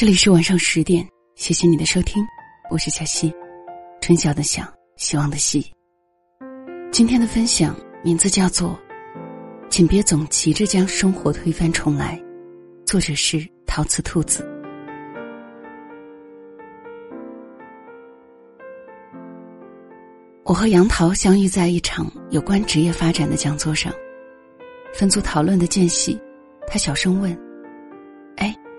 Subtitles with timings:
[0.00, 2.24] 这里是晚上十点，谢谢你的收听，
[2.70, 3.34] 我是小溪，
[4.00, 4.62] 春晓的晓，
[4.94, 5.72] 希望的希。
[6.92, 7.74] 今天的分享
[8.04, 8.78] 名字叫做
[9.68, 12.16] “请别总急着将生活推翻重来”，
[12.86, 14.48] 作者是陶瓷兔子。
[20.44, 23.92] 我和杨桃相遇在一场有关职业发展的讲座上，
[24.94, 26.16] 分组讨论的间隙，
[26.68, 27.36] 他小声问：“，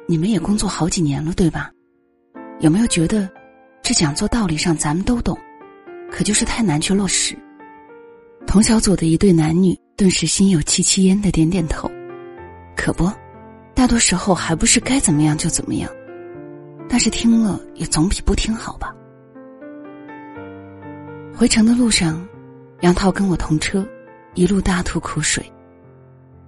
[0.10, 1.70] 你们也工作好几年了，对吧？
[2.62, 3.30] 有没有觉得，
[3.84, 5.38] 这讲座道理上咱们都懂，
[6.12, 7.38] 可就是太难去落实？”
[8.48, 11.88] 同小组的一对男女顿时心有戚戚焉的点点头。
[12.76, 13.08] 可不，
[13.76, 15.88] 大多时候还不是该怎么样就怎么样，
[16.90, 18.92] 但是听了也总比不听好吧。
[21.36, 22.28] 回程的路上，
[22.82, 23.88] 杨涛跟我同车，
[24.34, 25.46] 一路大吐苦水。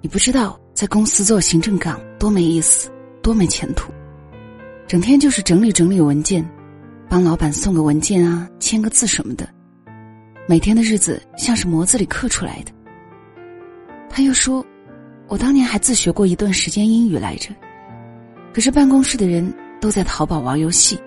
[0.01, 2.89] 你不知道在公司做行政岗多没意思，
[3.21, 3.91] 多没前途，
[4.87, 6.47] 整天就是整理整理文件，
[7.07, 9.47] 帮老板送个文件啊，签个字什么的，
[10.47, 12.71] 每天的日子像是模子里刻出来的。
[14.09, 14.65] 他又说，
[15.27, 17.49] 我当年还自学过一段时间英语来着，
[18.53, 20.99] 可是办公室的人都在淘宝玩游戏，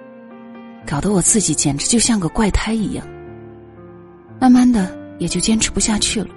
[0.86, 3.06] 搞得我自己简直就像个怪胎一样。
[4.40, 6.28] 慢慢的，也就坚持不下去了。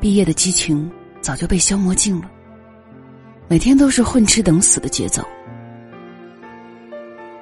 [0.00, 0.90] 毕业的激情
[1.20, 2.30] 早就被消磨尽了，
[3.48, 5.26] 每天都是混吃等死的节奏。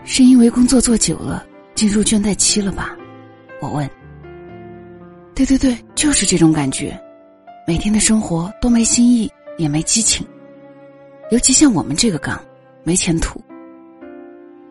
[0.05, 2.97] 是因为工作做久了，进入倦怠期了吧？
[3.61, 3.91] 我问。
[5.35, 6.97] 对对对，就是这种感觉，
[7.67, 10.25] 每天的生活都没新意，也没激情，
[11.33, 12.41] 尤其像我们这个岗，
[12.85, 13.43] 没前途。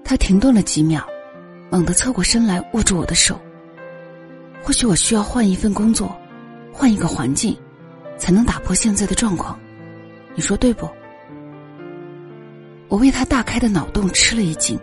[0.06, 1.06] 他停顿了几秒，
[1.70, 3.38] 猛地侧过身来，握住我的手。
[4.64, 6.16] 或许我需要换一份工作，
[6.72, 7.56] 换一个环境，
[8.18, 9.60] 才能打破现在的状况。
[10.34, 10.90] 你说对不？
[12.96, 14.80] 我为他大开的脑洞吃了一惊。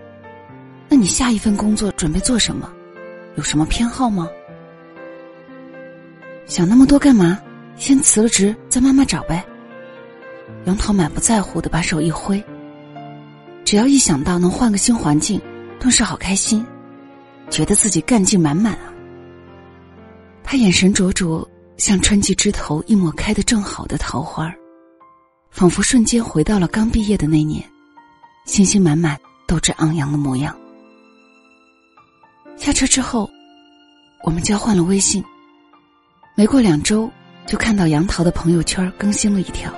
[0.87, 2.71] 那你下一份工作准备做什么？
[3.37, 4.29] 有什么偏好吗？
[6.45, 7.41] 想那么多干嘛？
[7.77, 9.43] 先辞了职，再慢慢找呗。
[10.67, 12.45] 杨桃满不在乎的把手一挥。
[13.65, 15.41] 只要一想到能换个新环境，
[15.81, 16.63] 顿时好开心，
[17.49, 18.93] 觉得自己干劲满满啊。
[20.45, 24.55] 他眼神灼灼，像春季枝头一抹开得正好的桃花
[25.51, 27.65] 仿佛瞬间回到了刚毕业的那年，
[28.45, 30.57] 信心满满、斗志昂扬的模样。
[32.57, 33.29] 下车之后，
[34.25, 35.23] 我们交换了微信。
[36.35, 37.11] 没过两周，
[37.47, 39.73] 就看到杨桃的朋友圈更新了一条：“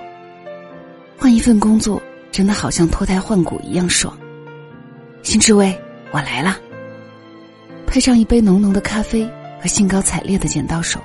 [1.19, 4.17] 换一份工作，真的好像脱胎换骨一样爽。”
[5.23, 5.77] 新职位，
[6.11, 6.59] 我来了。
[7.87, 9.29] 配上一杯浓浓的咖啡。
[9.65, 11.01] 和兴高采烈的剪刀手。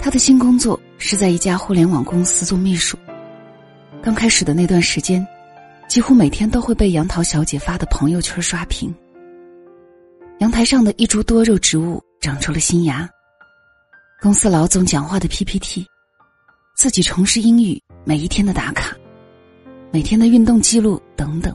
[0.00, 2.96] 他的新工作是在一家互联网公司做秘书。
[4.02, 5.22] 刚开始的那段时间，
[5.88, 8.94] 几乎每天都会被杨桃小姐发的朋友圈刷屏。
[10.38, 13.08] 阳台上的一株多肉植物长出了新芽，
[14.20, 15.86] 公司老总讲话的 PPT，
[16.76, 18.96] 自己重拾英语每一天的打卡，
[19.92, 21.54] 每天的运动记录等等，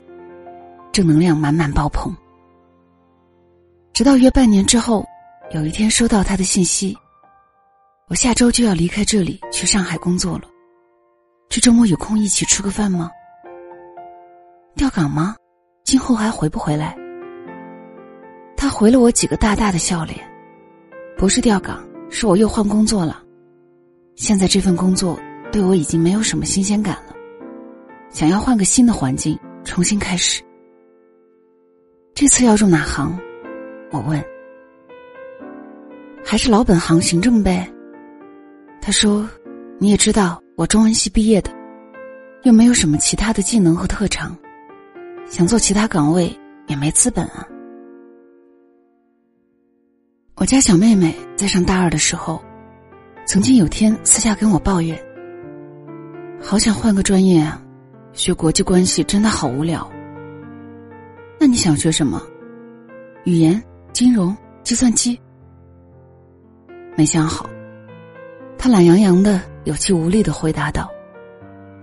[0.91, 2.15] 正能量满满爆棚。
[3.93, 5.05] 直到约半年之后。
[5.51, 6.95] 有一天收到他的信息，
[8.07, 10.43] 我下周就要离开这里去上海工作了，
[11.49, 13.09] 这周末有空一起吃个饭吗？
[14.75, 15.35] 调岗吗？
[15.83, 16.95] 今后还回不回来？
[18.55, 20.17] 他回了我几个大大的笑脸，
[21.17, 23.21] 不是调岗，是我又换工作了，
[24.15, 25.19] 现在这份工作
[25.51, 27.13] 对我已经没有什么新鲜感了，
[28.09, 30.41] 想要换个新的环境重新开始。
[32.13, 33.17] 这次要入哪行？
[33.91, 34.23] 我问。
[36.23, 37.67] 还是老本行行政呗。
[38.81, 39.27] 他说
[39.79, 41.49] ：“你也知道，我中文系毕业的，
[42.43, 44.37] 又没有什么其他的技能和特长，
[45.29, 46.35] 想做其他岗位
[46.67, 47.47] 也没资本啊。”
[50.35, 52.41] 我家小妹妹在上大二的时候，
[53.25, 54.97] 曾经有天私下跟我抱怨
[56.41, 57.61] ：“好想换个专业啊，
[58.13, 59.89] 学国际关系真的好无聊。”
[61.39, 62.21] 那你想学什么？
[63.25, 63.61] 语言、
[63.93, 65.19] 金融、计算机？
[66.95, 67.49] 没想好，
[68.57, 70.89] 他懒洋洋的、有气无力的回答道：“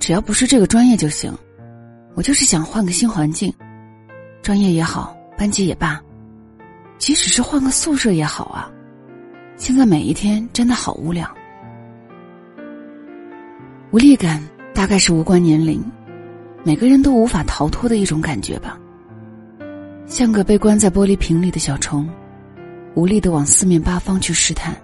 [0.01, 1.31] 只要不是这个专业就行，
[2.17, 3.53] 我就是想换个新环境，
[4.41, 6.01] 专业也好，班级也罢，
[6.97, 8.73] 即使是换个宿舍也好啊。
[9.59, 11.31] 现在每一天真的好无聊，
[13.91, 14.43] 无力感
[14.75, 15.85] 大概是无关年龄，
[16.65, 18.81] 每个人都无法逃脱的一种感觉吧。
[20.07, 22.09] 像个被关在玻璃瓶里的小虫，
[22.95, 24.75] 无力的往四面八方去试探。”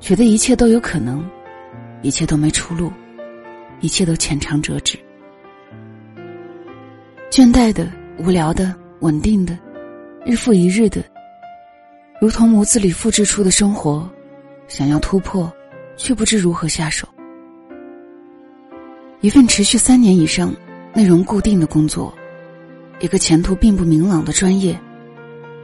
[0.00, 1.24] 觉得一切都有可能，
[2.02, 2.92] 一切都没出路，
[3.80, 4.98] 一切都浅尝辄止。
[7.36, 7.86] 倦怠的、
[8.16, 9.58] 无聊的、稳定的，
[10.24, 11.04] 日复一日的，
[12.18, 14.10] 如同模子里复制出的生活，
[14.68, 15.52] 想要突破，
[15.98, 17.06] 却不知如何下手。
[19.20, 20.50] 一份持续三年以上、
[20.94, 22.10] 内容固定的工作，
[23.00, 24.74] 一个前途并不明朗的专业，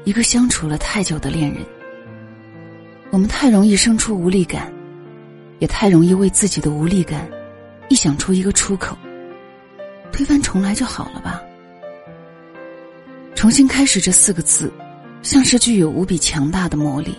[0.05, 1.63] 一个相处了太久的恋人，
[3.09, 4.71] 我们太容易生出无力感，
[5.59, 7.27] 也太容易为自己的无力感，
[7.89, 8.95] 臆想出一个出口。
[10.13, 11.43] 推翻重来就好了吧。
[13.43, 14.73] 重新开始这四个字，
[15.21, 17.19] 像是具有无比强大的魔力，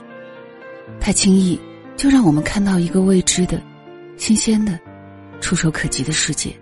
[0.97, 1.59] 太轻易
[1.97, 3.61] 就让我们看到一个未知的、
[4.15, 4.79] 新鲜的、
[5.41, 6.57] 触手可及的世界，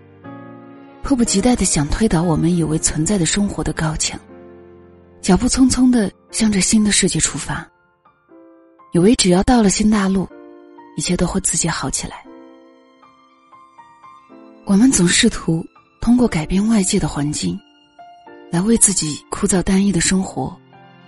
[1.04, 4.18] 迫不及待的想推倒我们以为存在的生活的高墙，
[5.20, 7.64] 脚步匆匆的向着新的世界出发，
[8.92, 10.28] 以为只要到了新大陆，
[10.96, 12.24] 一切都会自己好起来。
[14.64, 15.64] 我们总试图。
[16.00, 17.56] 通过改变外界的环境，
[18.52, 20.54] 来为自己枯燥单一的生活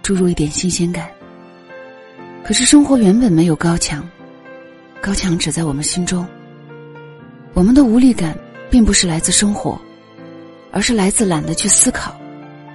[0.03, 1.11] 注入一点新鲜感。
[2.43, 4.03] 可是生活原本没有高墙，
[4.99, 6.27] 高墙只在我们心中。
[7.53, 8.35] 我们的无力感
[8.71, 9.79] 并不是来自生活，
[10.73, 12.19] 而是来自懒得去思考、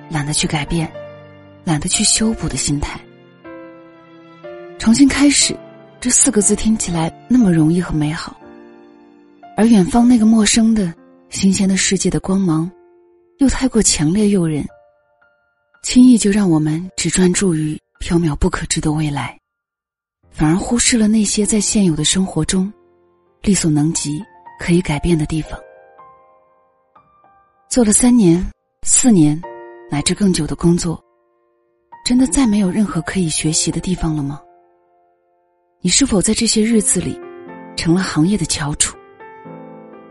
[0.07, 0.88] 懒得去改变、
[1.63, 3.00] 懒得去修补的心态。
[4.77, 5.57] 重新开始
[6.00, 8.39] 这四个字听起来那么容易和美好，
[9.57, 10.94] 而远方那个陌生的。
[11.31, 12.69] 新鲜的世界的光芒，
[13.40, 14.66] 又太过强烈诱人，
[15.82, 19.40] 轻易就让我们只专注于缥缈不可知的未来，
[20.30, 22.72] 反而忽视了那些在现有的生活中
[23.42, 24.22] 力所能及
[24.60, 25.58] 可以改变的地方。
[27.70, 28.46] 做了三年、
[28.84, 29.42] 四年，
[29.90, 31.02] 乃至更久的工作，
[32.04, 34.42] 真的再没有任何可以学习的地方了吗？
[35.80, 37.18] 你是否在这些日子里
[37.78, 38.98] 成了行业的翘楚？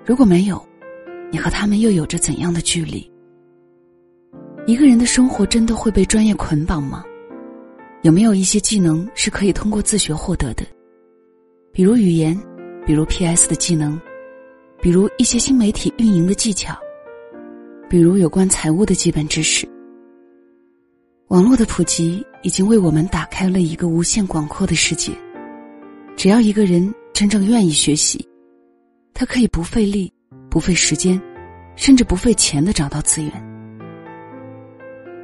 [0.02, 0.66] 如果没有，
[1.30, 3.06] 你和他们又有着怎样的距离？
[4.68, 7.02] 一个人的生活真的会被专业捆绑吗？
[8.02, 10.62] 有没有一些技能是可以通过自学获得的？
[11.72, 12.38] 比如语言，
[12.84, 13.98] 比如 PS 的技能，
[14.82, 16.76] 比如一些新媒体运营的技巧，
[17.88, 19.66] 比如有关财务的基本知识。
[21.28, 25.12] 网络的普及已经为我们打开了一个无限广阔的世界。
[26.14, 28.22] 只要一个人真正愿意学习，
[29.14, 30.12] 他可以不费力。
[30.50, 31.18] 不费时间，
[31.74, 33.57] 甚至不费钱的找到资源。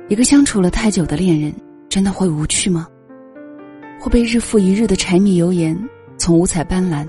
[0.09, 1.53] 一个相处了太久的恋人，
[1.89, 2.87] 真的会无趣吗？
[3.99, 5.77] 会被日复一日的柴米油盐
[6.19, 7.09] 从五彩斑斓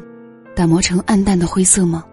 [0.56, 2.06] 打磨成暗淡的灰色吗？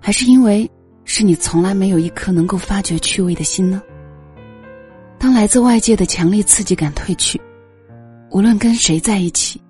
[0.00, 0.68] 还是因为
[1.04, 3.80] 是你从来没有一颗能够发掘趣味的心呢？
[5.18, 7.40] 当来自外界的强烈刺激感褪去，
[8.32, 9.62] 无论跟谁在一起，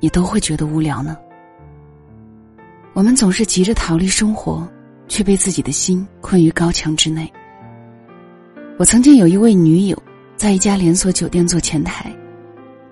[0.00, 1.16] 你都会觉得无聊呢？
[2.92, 4.68] 我们总是急着逃离生活，
[5.06, 7.32] 却被自己的心困于高墙之内。
[8.76, 10.02] 我曾经有一位女友，
[10.36, 12.12] 在一家连锁酒店做前台，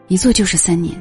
[0.07, 0.95] 一做就是三年。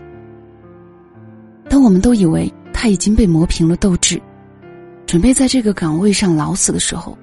[1.70, 4.20] 当我们都以为她已经被磨平了斗志，
[5.06, 7.16] 准备在这个岗位上老死的时候，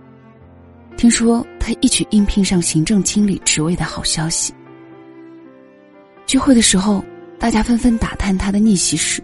[0.96, 4.54] 听说她一举应聘上行政经理职位的好消息。
[6.25, 7.04] 聚会的时候，
[7.40, 9.20] 大家纷纷打探她的逆袭史。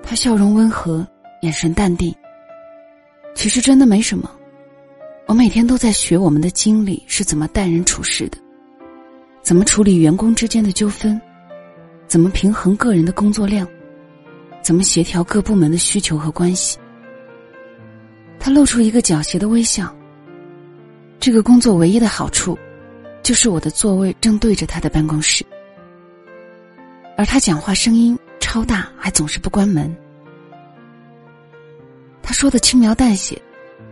[0.00, 1.04] 他笑容温和，
[1.42, 2.14] 眼神淡定。
[3.34, 4.30] 其实真的没什么，
[5.26, 8.38] 我每天都在学我们的经理是怎么待人处事的，
[9.42, 11.20] 怎么处理员工之间的纠纷，
[12.06, 13.66] 怎么平衡个人的工作量，
[14.62, 16.78] 怎么协调各部门的需求和关系。
[18.38, 19.94] 他露出一个狡黠的微笑。
[21.18, 22.58] 这个工作唯一的好处，
[23.22, 25.42] 就是我的座位正对着他的办公室，
[27.16, 28.18] 而他讲话声音。
[28.40, 29.92] 超大，还总是不关门。
[32.22, 33.40] 他说的轻描淡写，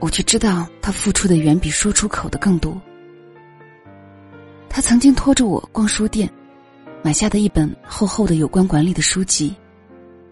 [0.03, 2.77] 我却知道他付出的远比说出口的更多。
[4.69, 6.29] 他曾经拖着我逛书店，
[7.05, 9.55] 买下的一本厚厚的有关管理的书籍，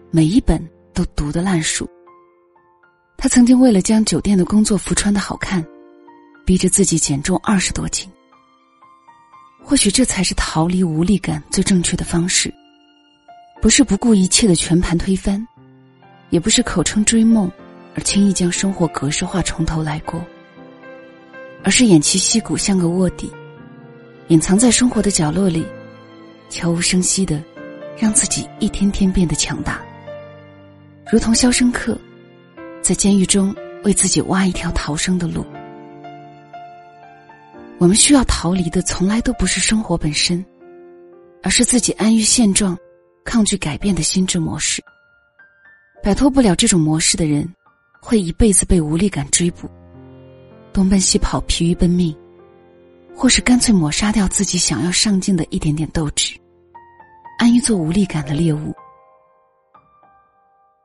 [0.09, 0.61] 每一本
[0.93, 1.87] 都读得烂熟。
[3.17, 5.65] 他曾经为了将酒店的工作服穿的好看，
[6.45, 8.09] 逼着自己减重二十多斤。
[9.63, 12.53] 或许这才是逃离无力感最正确的方式。
[13.61, 15.47] 不是不顾一切的全盘推翻，
[16.29, 17.49] 也不是口称追梦
[17.95, 20.23] 而轻易将生活格式化从头来过，
[21.63, 23.31] 而是偃旗息鼓像个卧底，
[24.27, 25.65] 隐藏在生活的角落里，
[26.49, 27.41] 悄无声息的
[27.97, 29.81] 让自己一天天变得强大，
[31.11, 31.97] 如同肖申克
[32.81, 35.45] 在监狱中为自己挖一条逃生的路。
[37.77, 40.45] 我们需要逃离的从来都不是生活本身，
[41.43, 42.77] 而是自己安于现状。
[43.23, 44.81] 抗拒改变的心智模式，
[46.01, 47.47] 摆脱不了这种模式的人，
[48.01, 49.69] 会一辈子被无力感追捕。
[50.73, 52.15] 东奔西跑、疲于奔命，
[53.15, 56.35] 或是干脆抹杀掉自己想要上进的一点点斗志，
[57.37, 58.73] 安于做无力感的猎物。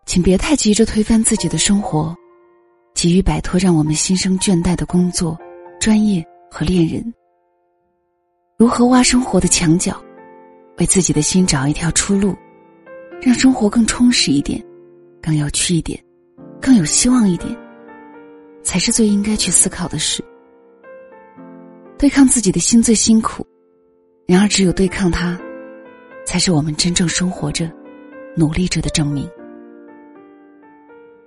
[0.05, 2.15] 请别太急着推翻自己的生活，
[2.95, 5.39] 急于摆脱让我们心生倦怠的工作、
[5.81, 7.15] 专业和恋人。
[8.57, 10.01] 如何挖生活的墙角，
[10.79, 12.37] 为自己的心找一条出路，
[13.21, 14.63] 让生活更充实一点，
[15.21, 16.03] 更有趣一点，
[16.61, 17.57] 更有希望一点，
[18.63, 20.25] 才是最应该去思考的事。
[21.99, 23.47] 对抗自己的心最辛苦，
[24.27, 25.39] 然而只有对抗它，
[26.27, 27.71] 才是我们真正生活着、
[28.37, 29.29] 努力着的证明。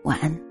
[0.03, 0.48] 晚安。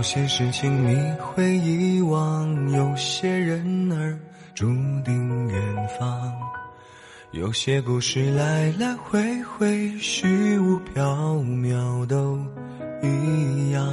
[0.00, 4.18] 有些事情你会遗忘，有些人儿
[4.54, 4.64] 注
[5.04, 6.32] 定远方，
[7.32, 12.38] 有些故事来来回回，虚无缥缈都
[13.02, 13.86] 一样。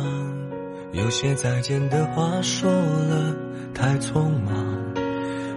[0.93, 3.35] 有些再见的话说了
[3.75, 4.55] 太匆忙，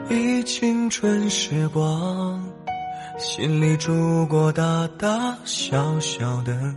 [0.09, 2.45] 忆青春时光，
[3.19, 6.75] 心里住过大大小小的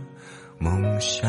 [0.60, 1.28] 梦想。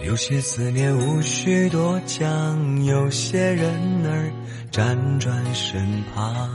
[0.00, 3.70] 有些思念无需多讲，有些人
[4.06, 4.30] 儿
[4.70, 6.48] 辗转身旁，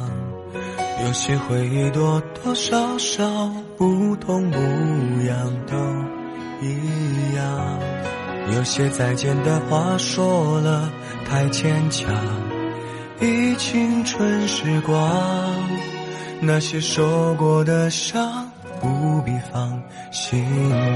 [1.03, 4.57] 有些回忆多多少少不痛不
[5.27, 5.75] 痒都
[6.61, 7.79] 一样，
[8.55, 10.89] 有些再见的话说了
[11.27, 12.13] 太牵强，
[13.19, 14.99] 忆青春时光，
[16.39, 19.81] 那些受过的伤不必放
[20.11, 20.45] 心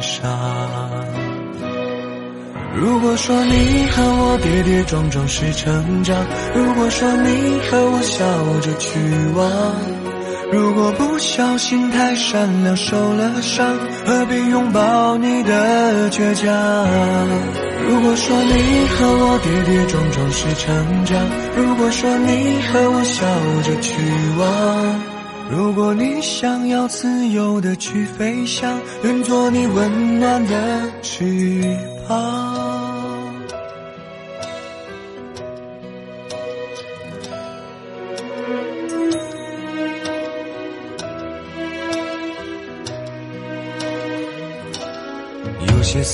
[0.02, 0.32] 上。
[2.78, 6.16] 如果说你和我跌跌撞撞是成长，
[6.54, 8.26] 如果说你和我笑
[8.60, 9.00] 着去
[9.34, 9.52] 忘，
[10.52, 13.66] 如果不小心太善良受了伤，
[14.06, 16.54] 何必拥抱你的倔强？
[17.88, 23.26] 如果说你和我跌跌撞撞是成长，如果说你和我笑
[23.64, 23.94] 着去
[24.38, 25.02] 忘，
[25.50, 31.64] 如果你想要自由的去飞翔，愿做你温暖的翅
[32.10, 32.65] 膀。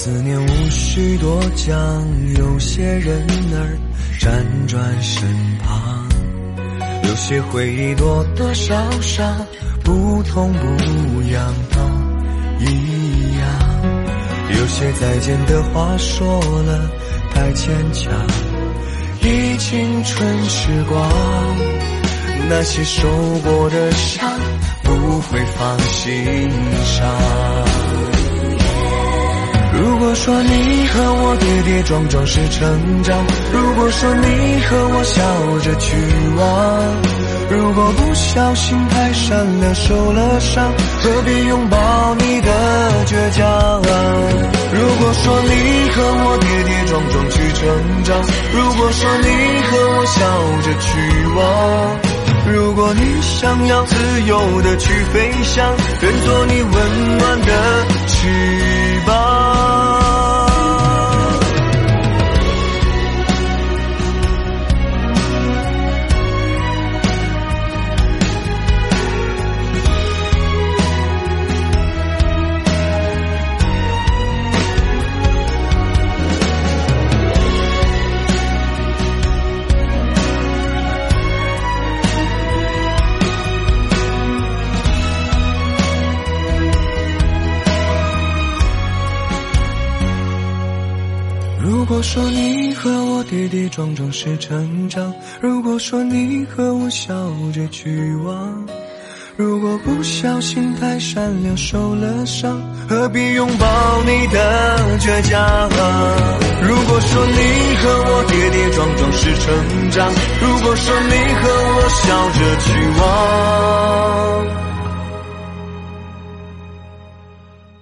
[0.03, 1.77] 思念无需多讲，
[2.35, 3.77] 有些人儿
[4.19, 4.31] 辗
[4.65, 5.23] 转身
[5.59, 6.09] 旁，
[7.03, 9.23] 有些回忆多多少少
[9.83, 13.47] 不痛不痒都一样，
[14.59, 16.27] 有些再见的话说
[16.63, 16.89] 了
[17.31, 18.11] 太牵强，
[19.21, 21.07] 忆青春时光，
[22.49, 23.07] 那些受
[23.43, 24.27] 过的伤
[24.81, 26.49] 不会放心
[26.85, 27.80] 上。
[29.81, 33.17] 如果说你和我跌跌撞撞是成长，
[33.51, 35.23] 如果说你和我笑
[35.65, 35.95] 着去
[36.37, 36.45] 忘，
[37.49, 40.71] 如果不小心太善良受了伤，
[41.01, 42.51] 何必拥抱你的
[43.07, 43.81] 倔强？
[44.71, 48.21] 如果说你和我跌跌撞撞去成长，
[48.53, 49.27] 如果说你
[49.65, 50.21] 和我笑
[50.61, 50.89] 着去
[51.35, 51.41] 忘，
[52.53, 53.95] 如果你想要自
[54.27, 57.51] 由的去飞翔，愿做你温暖的
[58.05, 58.27] 翅
[59.07, 59.60] 膀。
[92.01, 97.13] 果说你和我跌跌撞撞是成长，如果说你和我笑
[97.53, 98.65] 着去忘，
[99.35, 103.67] 如果不小心太善良受了伤，何必拥抱
[104.01, 105.69] 你的倔强？
[106.63, 114.70] 如果说你和我跌跌撞撞是成长，如果说你和我笑着去忘。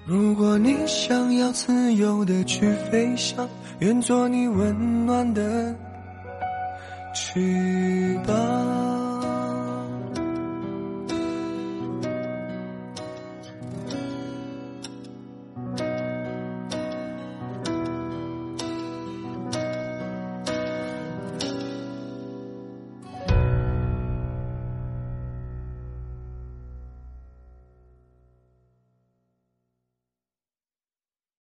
[0.10, 3.48] 如果你想要自由的去飞翔，
[3.78, 5.75] 愿做你温暖的
[7.13, 8.88] 翅膀。